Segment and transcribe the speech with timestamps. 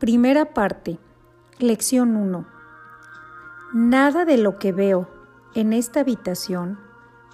[0.00, 0.98] Primera parte.
[1.58, 2.46] Lección 1.
[3.74, 5.10] Nada de lo que veo
[5.54, 6.78] en esta habitación,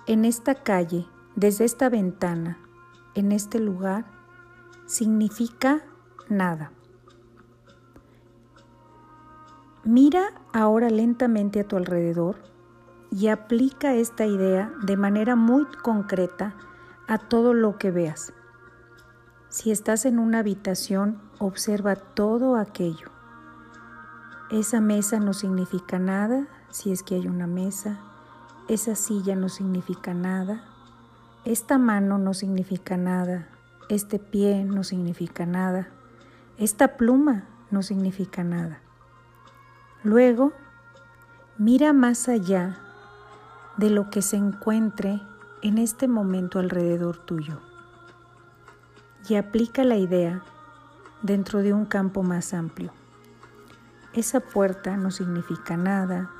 [0.08, 1.06] en esta calle,
[1.36, 2.58] desde esta ventana,
[3.14, 4.06] en este lugar,
[4.84, 5.84] significa
[6.28, 6.72] nada.
[9.84, 12.34] Mira ahora lentamente a tu alrededor
[13.12, 16.56] y aplica esta idea de manera muy concreta
[17.06, 18.32] a todo lo que veas.
[19.50, 23.10] Si estás en una habitación, observa todo aquello.
[24.50, 27.98] Esa mesa no significa nada si es que hay una mesa.
[28.68, 30.64] Esa silla no significa nada.
[31.44, 33.48] Esta mano no significa nada.
[33.88, 35.88] Este pie no significa nada.
[36.58, 38.80] Esta pluma no significa nada.
[40.02, 40.52] Luego,
[41.58, 42.78] mira más allá
[43.76, 45.20] de lo que se encuentre
[45.62, 47.60] en este momento alrededor tuyo
[49.28, 50.42] y aplica la idea
[51.26, 52.92] dentro de un campo más amplio.
[54.14, 56.30] Esa puerta no significa nada,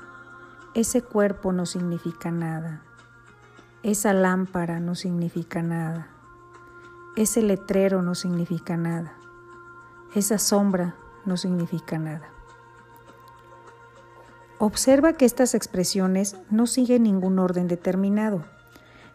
[0.73, 2.81] ese cuerpo no significa nada,
[3.83, 6.07] esa lámpara no significa nada,
[7.15, 9.13] ese letrero no significa nada,
[10.15, 12.29] esa sombra no significa nada.
[14.59, 18.43] Observa que estas expresiones no siguen ningún orden determinado,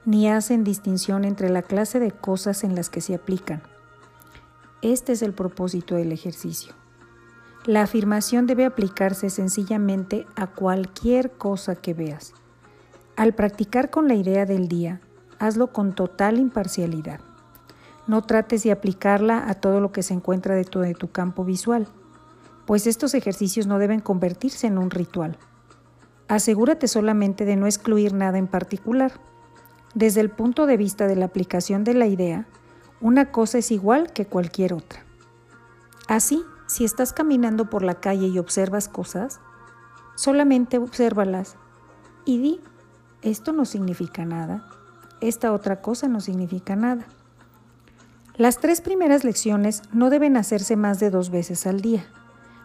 [0.05, 3.63] ni hacen distinción entre la clase de cosas en las que se aplican.
[4.83, 6.75] Este es el propósito del ejercicio.
[7.65, 12.35] La afirmación debe aplicarse sencillamente a cualquier cosa que veas.
[13.17, 15.01] Al practicar con la idea del día,
[15.39, 17.21] hazlo con total imparcialidad.
[18.07, 21.89] No trates de aplicarla a todo lo que se encuentra dentro de tu campo visual
[22.67, 25.37] pues estos ejercicios no deben convertirse en un ritual.
[26.29, 29.13] Asegúrate solamente de no excluir nada en particular.
[29.95, 32.47] Desde el punto de vista de la aplicación de la idea,
[33.03, 35.05] una cosa es igual que cualquier otra.
[36.09, 39.41] Así, si estás caminando por la calle y observas cosas,
[40.15, 41.57] solamente obsérvalas
[42.25, 42.61] y di,
[43.21, 44.65] esto no significa nada,
[45.21, 47.05] esta otra cosa no significa nada.
[48.37, 52.07] Las tres primeras lecciones no deben hacerse más de dos veces al día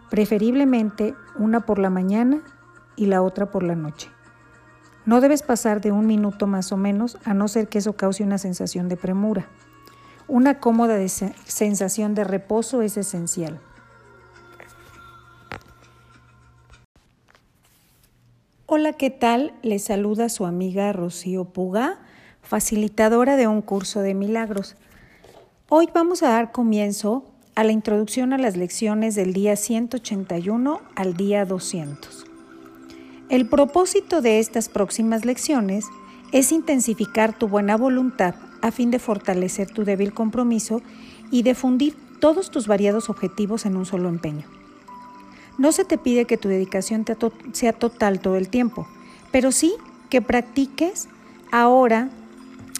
[0.09, 2.41] preferiblemente una por la mañana
[2.95, 4.09] y la otra por la noche.
[5.05, 8.23] No debes pasar de un minuto más o menos, a no ser que eso cause
[8.23, 9.47] una sensación de premura.
[10.29, 13.61] Una cómoda sensación de reposo es esencial.
[18.65, 19.53] Hola, ¿qué tal?
[19.61, 21.99] Les saluda su amiga Rocío Puga,
[22.41, 24.75] facilitadora de un curso de milagros.
[25.69, 27.23] Hoy vamos a dar comienzo
[27.55, 32.25] a la introducción a las lecciones del día 181 al día 200.
[33.29, 35.85] El propósito de estas próximas lecciones
[36.33, 40.81] es intensificar tu buena voluntad a fin de fortalecer tu débil compromiso
[41.31, 44.47] y de fundir todos tus variados objetivos en un solo empeño.
[45.57, 47.05] No se te pide que tu dedicación
[47.53, 48.87] sea total todo el tiempo,
[49.31, 49.73] pero sí
[50.09, 51.09] que practiques
[51.51, 52.09] ahora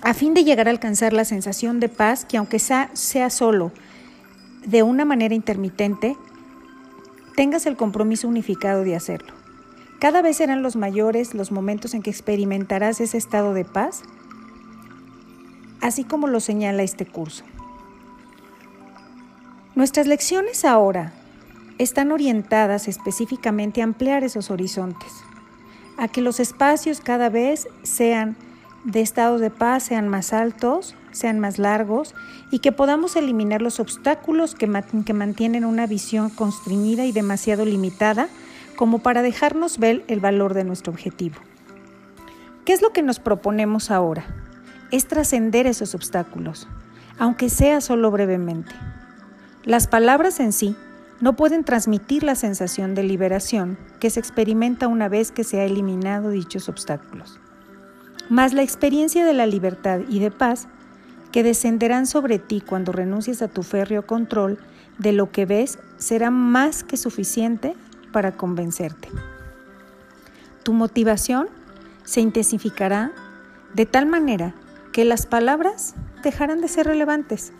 [0.04, 3.72] a fin de llegar a alcanzar la sensación de paz que aunque sea, sea solo
[4.66, 6.16] de una manera intermitente,
[7.36, 9.34] tengas el compromiso unificado de hacerlo.
[10.00, 14.04] Cada vez serán los mayores los momentos en que experimentarás ese estado de paz,
[15.82, 17.44] así como lo señala este curso.
[19.76, 21.14] Nuestras lecciones ahora
[21.78, 25.12] están orientadas específicamente a ampliar esos horizontes,
[25.98, 28.36] a que los espacios cada vez sean
[28.84, 32.16] de estado de paz, sean más altos, sean más largos
[32.52, 38.30] y que podamos eliminar los obstáculos que, mantienen una visión constreñida y demasiado limitada
[38.76, 41.36] como para dejarnos ver el valor de nuestro objetivo.
[42.66, 44.26] ¿Qué es lo que nos proponemos ahora?
[44.92, 46.68] Es trascender esos obstáculos,
[47.20, 48.74] aunque sea solo brevemente.
[49.66, 50.76] Las palabras en sí
[51.20, 55.66] no pueden transmitir la sensación de liberación que se experimenta una vez que se ha
[55.66, 57.40] eliminado dichos obstáculos.
[58.30, 60.68] Mas la experiencia de la libertad y de paz
[61.32, 64.58] que descenderán sobre ti cuando renuncies a tu férreo control
[64.98, 67.76] de lo que ves será más que suficiente
[68.12, 69.10] para convencerte.
[70.64, 71.48] Tu motivación
[72.04, 73.12] se intensificará
[73.74, 74.54] de tal manera
[74.98, 77.54] que las palabras dejarán de ser relevantes.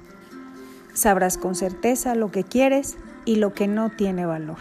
[0.96, 4.58] Sabrás con certeza lo que quieres y lo que no tiene valor.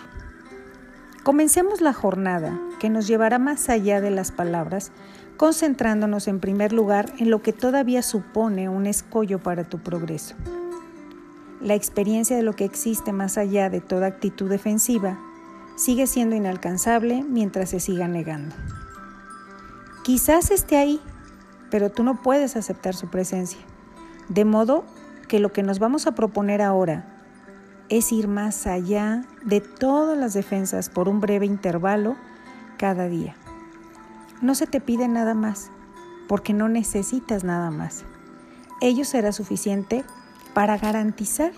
[1.22, 4.92] Comencemos la jornada que nos llevará más allá de las palabras
[5.38, 10.34] concentrándonos en primer lugar en lo que todavía supone un escollo para tu progreso.
[11.62, 15.18] La experiencia de lo que existe más allá de toda actitud defensiva
[15.78, 18.54] sigue siendo inalcanzable mientras se siga negando.
[20.04, 21.00] Quizás esté ahí,
[21.70, 23.60] pero tú no puedes aceptar su presencia.
[24.28, 24.84] De modo
[25.28, 27.16] que lo que nos vamos a proponer ahora
[27.88, 32.16] es ir más allá de todas las defensas por un breve intervalo
[32.78, 33.36] cada día.
[34.40, 35.70] No se te pide nada más,
[36.28, 38.04] porque no necesitas nada más.
[38.80, 40.04] Ello será suficiente
[40.52, 41.52] para garantizar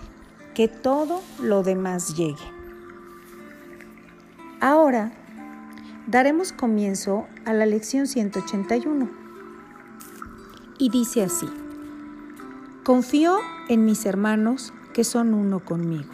[0.53, 2.59] que todo lo demás llegue.
[4.61, 5.11] Ahora
[6.07, 9.18] daremos comienzo a la lección 181.
[10.81, 11.45] Y dice así,
[12.85, 13.37] confío
[13.67, 16.09] en mis hermanos que son uno conmigo.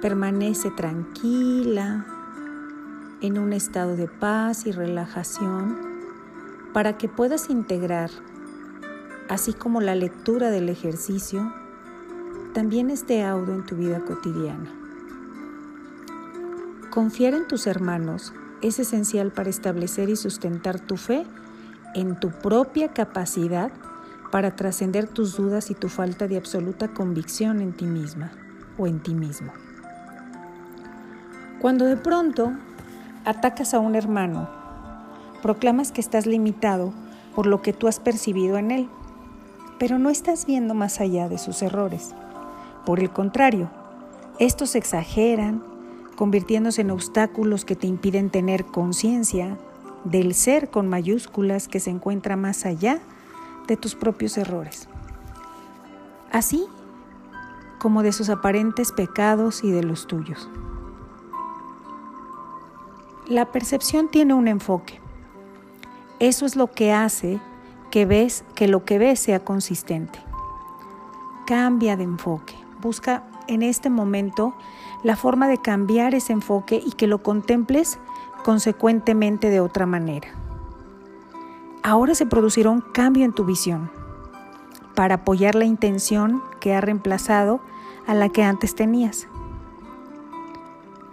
[0.00, 2.06] Permanece tranquila
[3.20, 5.76] en un estado de paz y relajación
[6.72, 8.10] para que puedas integrar,
[9.28, 11.52] así como la lectura del ejercicio,
[12.52, 14.70] también este audio en tu vida cotidiana.
[16.90, 18.32] Confiar en tus hermanos
[18.62, 21.26] es esencial para establecer y sustentar tu fe
[21.94, 23.70] en tu propia capacidad
[24.30, 28.32] para trascender tus dudas y tu falta de absoluta convicción en ti misma
[28.78, 29.52] o en ti mismo.
[31.60, 32.52] Cuando de pronto
[33.24, 34.48] atacas a un hermano,
[35.42, 36.92] proclamas que estás limitado
[37.34, 38.88] por lo que tú has percibido en él,
[39.78, 42.14] pero no estás viendo más allá de sus errores.
[42.84, 43.70] Por el contrario,
[44.38, 45.62] estos exageran,
[46.16, 49.56] convirtiéndose en obstáculos que te impiden tener conciencia
[50.04, 53.00] del ser con mayúsculas que se encuentra más allá
[53.66, 54.88] de tus propios errores,
[56.30, 56.66] así
[57.78, 60.48] como de sus aparentes pecados y de los tuyos.
[63.26, 65.00] La percepción tiene un enfoque.
[66.18, 67.40] Eso es lo que hace
[67.90, 70.18] que ves que lo que ves sea consistente.
[71.46, 72.54] Cambia de enfoque.
[72.80, 74.54] Busca en este momento
[75.02, 77.98] la forma de cambiar ese enfoque y que lo contemples
[78.44, 80.28] consecuentemente de otra manera
[81.84, 83.90] ahora se producirá un cambio en tu visión
[84.94, 87.60] para apoyar la intención que ha reemplazado
[88.06, 89.28] a la que antes tenías.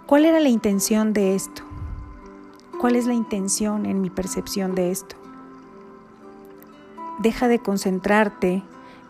[0.06, 1.62] ¿Cuál era la intención de esto?
[2.80, 5.14] ¿Cuál es la intención en mi percepción de esto?
[7.18, 8.62] Deja de concentrarte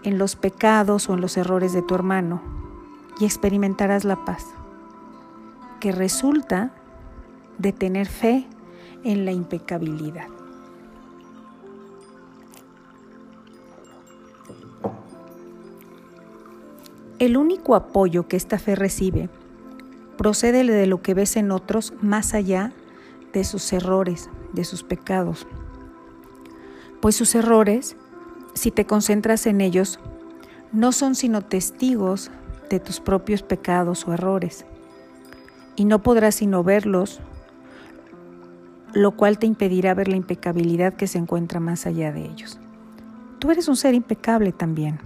[0.02, 2.42] en los pecados o en los errores de tu hermano
[3.20, 4.46] y experimentarás la paz,
[5.78, 6.72] que resulta
[7.58, 8.46] de tener fe
[9.04, 10.26] en la impecabilidad.
[17.18, 19.28] El único apoyo que esta fe recibe
[20.16, 22.72] procede de lo que ves en otros más allá
[23.32, 25.46] de sus errores, de sus pecados.
[27.00, 27.96] Pues sus errores,
[28.54, 29.98] si te concentras en ellos,
[30.72, 32.30] no son sino testigos
[32.70, 34.64] de tus propios pecados o errores,
[35.76, 37.20] y no podrás sino verlos,
[38.92, 42.58] lo cual te impedirá ver la impecabilidad que se encuentra más allá de ellos.
[43.38, 45.00] Tú eres un ser impecable también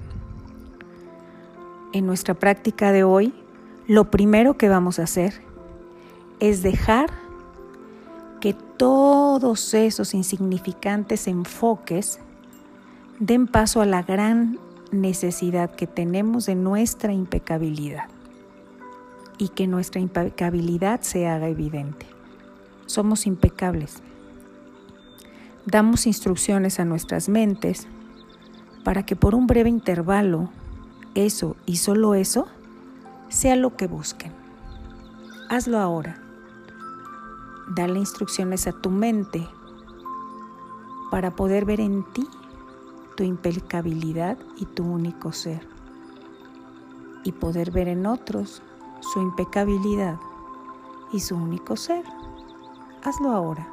[1.96, 3.32] en nuestra práctica de hoy,
[3.86, 5.40] lo primero que vamos a hacer
[6.40, 7.10] es dejar
[8.40, 12.20] que todos esos insignificantes enfoques
[13.18, 14.58] den paso a la gran
[14.92, 18.08] necesidad que tenemos de nuestra impecabilidad
[19.38, 22.15] y que nuestra impecabilidad se haga evidente.
[22.86, 24.02] Somos impecables.
[25.66, 27.88] Damos instrucciones a nuestras mentes
[28.84, 30.48] para que por un breve intervalo
[31.16, 32.46] eso y solo eso
[33.28, 34.32] sea lo que busquen.
[35.48, 36.22] Hazlo ahora.
[37.74, 39.46] Dale instrucciones a tu mente
[41.10, 42.26] para poder ver en ti
[43.16, 45.66] tu impecabilidad y tu único ser.
[47.24, 48.62] Y poder ver en otros
[49.00, 50.18] su impecabilidad
[51.12, 52.04] y su único ser.
[53.06, 53.68] Hazlo ahora.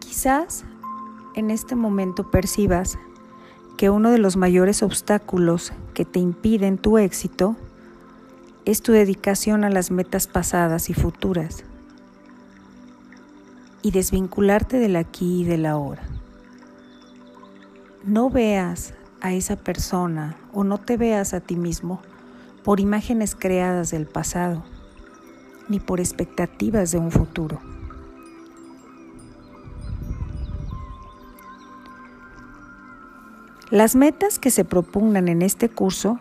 [0.00, 0.66] Quizás
[1.34, 2.98] en este momento percibas
[3.78, 7.56] que uno de los mayores obstáculos que te impiden tu éxito
[8.66, 11.64] es tu dedicación a las metas pasadas y futuras
[13.80, 16.13] y desvincularte del aquí y del ahora.
[18.06, 18.92] No veas
[19.22, 22.02] a esa persona o no te veas a ti mismo
[22.62, 24.62] por imágenes creadas del pasado
[25.70, 27.60] ni por expectativas de un futuro.
[33.70, 36.18] Las metas que se propugnan en este curso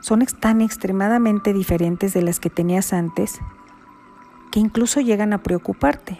[0.00, 3.38] son tan extremadamente diferentes de las que tenías antes
[4.50, 6.18] que incluso llegan a preocuparte.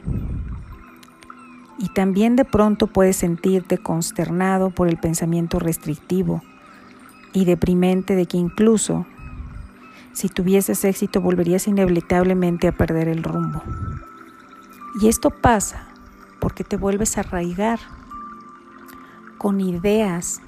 [1.78, 6.42] Y también de pronto puedes sentirte consternado por el pensamiento restrictivo
[7.32, 9.06] y deprimente de que incluso
[10.12, 13.62] si tuvieses éxito volverías inevitablemente a perder el rumbo.
[15.00, 15.88] Y esto pasa
[16.40, 17.78] porque te vuelves a arraigar
[19.36, 20.40] con ideas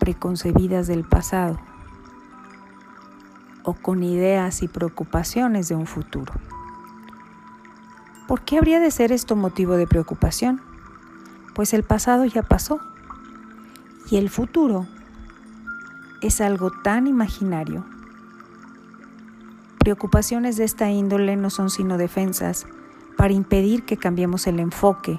[0.00, 1.58] preconcebidas del pasado
[3.64, 6.32] o con ideas y preocupaciones de un futuro.
[8.28, 10.60] ¿Por qué habría de ser esto motivo de preocupación?
[11.54, 12.78] Pues el pasado ya pasó
[14.10, 14.86] y el futuro
[16.20, 17.86] es algo tan imaginario.
[19.78, 22.66] Preocupaciones de esta índole no son sino defensas
[23.16, 25.18] para impedir que cambiemos el enfoque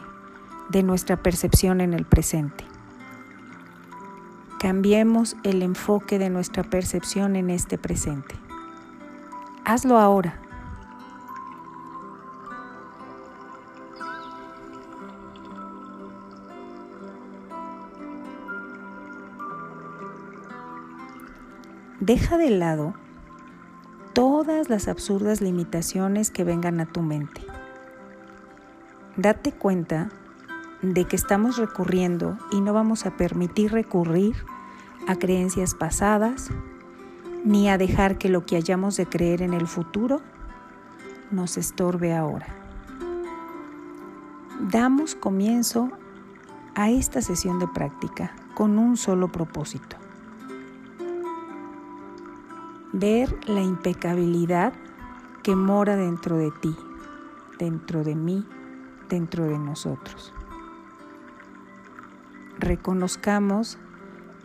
[0.70, 2.64] de nuestra percepción en el presente.
[4.60, 8.36] Cambiemos el enfoque de nuestra percepción en este presente.
[9.66, 10.40] Hazlo ahora.
[22.00, 22.94] Deja de lado
[24.14, 27.42] todas las absurdas limitaciones que vengan a tu mente.
[29.18, 30.08] Date cuenta
[30.82, 34.34] de que estamos recurriendo y no vamos a permitir recurrir
[35.10, 36.50] a creencias pasadas
[37.44, 40.22] ni a dejar que lo que hayamos de creer en el futuro
[41.32, 42.48] nos estorbe ahora.
[44.72, 45.92] Damos comienzo
[46.76, 49.99] a esta sesión de práctica con un solo propósito.
[52.94, 54.74] Ver la impecabilidad
[55.44, 56.76] que mora dentro de ti,
[57.58, 58.46] dentro de mí,
[59.10, 60.34] dentro de nosotros
[62.60, 63.78] reconozcamos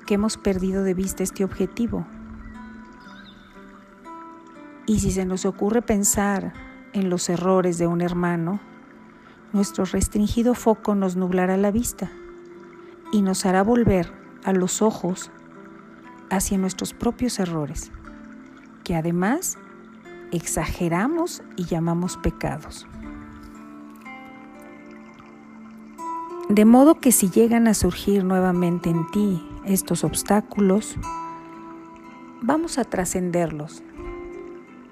[0.06, 2.06] que hemos perdido de vista este objetivo.
[4.86, 6.52] Y si se nos ocurre pensar
[6.92, 8.60] en los errores de un hermano,
[9.52, 12.10] nuestro restringido foco nos nublará la vista
[13.12, 14.12] y nos hará volver
[14.44, 15.30] a los ojos
[16.30, 17.90] hacia nuestros propios errores,
[18.84, 19.58] que además
[20.30, 22.86] exageramos y llamamos pecados.
[26.48, 30.96] De modo que si llegan a surgir nuevamente en ti estos obstáculos,
[32.42, 33.82] vamos a trascenderlos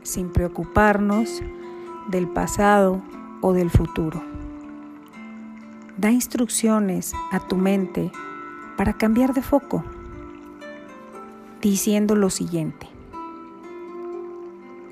[0.02, 1.42] sin preocuparnos
[2.08, 3.02] del pasado
[3.40, 4.22] o del futuro.
[5.98, 8.10] Da instrucciones a tu mente
[8.76, 9.84] para cambiar de foco,
[11.60, 12.88] diciendo lo siguiente.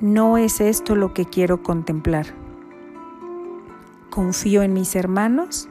[0.00, 2.26] No es esto lo que quiero contemplar.
[4.10, 5.68] Confío en mis hermanos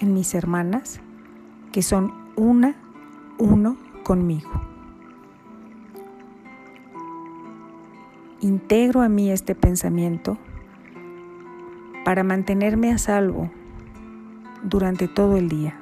[0.00, 1.00] en mis hermanas,
[1.72, 2.76] que son una,
[3.38, 4.50] uno conmigo.
[8.40, 10.36] Integro a mí este pensamiento
[12.04, 13.50] para mantenerme a salvo
[14.62, 15.80] durante todo el día.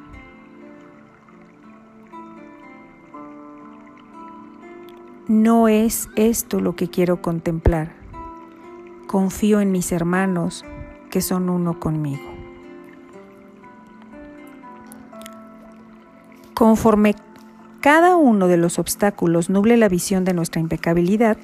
[5.28, 7.92] No es esto lo que quiero contemplar.
[9.06, 10.64] Confío en mis hermanos
[11.10, 12.24] que son uno conmigo.
[16.54, 17.14] Conforme
[17.80, 21.36] cada uno de los obstáculos nuble la visión de nuestra impecabilidad,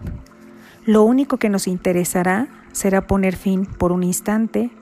[0.84, 4.72] lo único que nos interesará será poner fin por un instante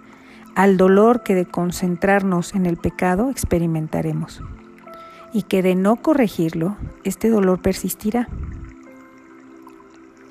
[0.55, 4.41] al dolor que de concentrarnos en el pecado experimentaremos
[5.35, 8.27] y que de no corregirlo, este dolor persistirá.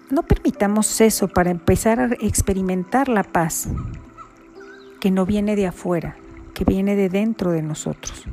[0.10, 3.68] No permitamos eso para empezar a experimentar la paz
[5.00, 6.16] que no viene de afuera,
[6.54, 8.26] que viene de dentro de nosotros.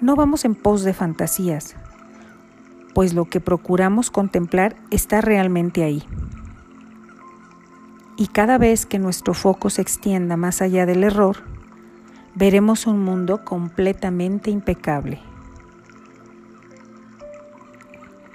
[0.00, 1.74] No vamos en pos de fantasías,
[2.94, 6.04] pues lo que procuramos contemplar está realmente ahí.
[8.16, 11.38] Y cada vez que nuestro foco se extienda más allá del error,
[12.34, 15.20] veremos un mundo completamente impecable.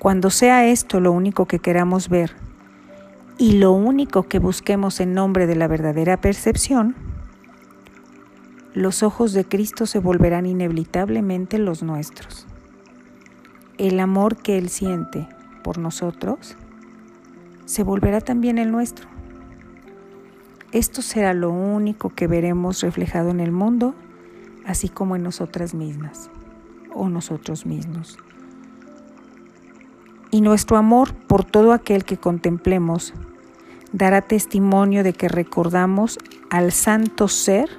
[0.05, 2.35] Cuando sea esto lo único que queramos ver
[3.39, 6.95] y lo único que busquemos en nombre de la verdadera percepción,
[8.75, 12.45] los ojos de Cristo se volverán inevitablemente los nuestros.
[13.79, 15.27] El amor que Él siente
[15.63, 16.55] por nosotros
[17.65, 19.07] se volverá también el nuestro.
[20.71, 23.95] Esto será lo único que veremos reflejado en el mundo,
[24.67, 26.29] así como en nosotras mismas
[26.93, 28.19] o nosotros mismos.
[30.35, 33.13] Y nuestro amor por todo aquel que contemplemos
[33.93, 37.69] dará testimonio de que recordamos al santo ser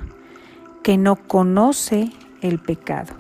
[0.83, 3.13] que no conoce el pecado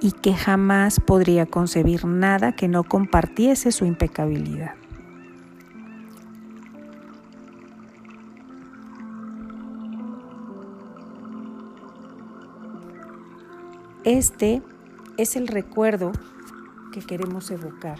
[0.00, 4.76] y que jamás podría concebir nada que no compartiese su impecabilidad.
[14.04, 14.62] Este
[15.18, 16.12] es el recuerdo
[16.94, 17.98] que queremos evocar.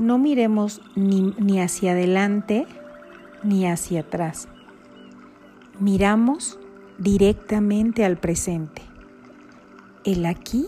[0.00, 2.66] No miremos ni, ni hacia adelante
[3.44, 4.48] ni hacia atrás.
[5.78, 6.58] Miramos
[6.98, 8.82] directamente al presente,
[10.04, 10.66] el aquí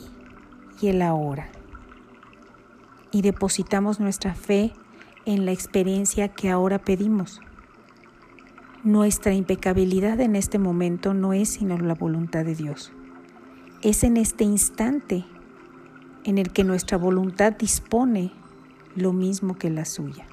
[0.81, 1.49] y el ahora.
[3.11, 4.73] Y depositamos nuestra fe
[5.25, 7.41] en la experiencia que ahora pedimos.
[8.85, 12.93] Nuestra impecabilidad en este momento no es sino la voluntad de Dios.
[13.81, 15.25] Es en este instante
[16.25, 18.33] en el que nuestra voluntad dispone
[18.97, 20.27] lo mismo que la suya.